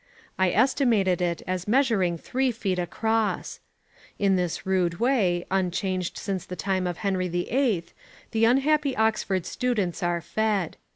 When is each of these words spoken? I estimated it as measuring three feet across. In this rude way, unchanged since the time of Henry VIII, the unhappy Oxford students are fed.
I 0.39 0.49
estimated 0.49 1.21
it 1.21 1.43
as 1.45 1.67
measuring 1.67 2.17
three 2.17 2.51
feet 2.51 2.79
across. 2.79 3.59
In 4.17 4.35
this 4.35 4.65
rude 4.65 4.99
way, 4.99 5.45
unchanged 5.51 6.17
since 6.17 6.43
the 6.43 6.55
time 6.55 6.87
of 6.87 6.97
Henry 7.05 7.27
VIII, 7.27 7.85
the 8.31 8.45
unhappy 8.45 8.97
Oxford 8.97 9.45
students 9.45 10.01
are 10.01 10.19
fed. 10.19 10.77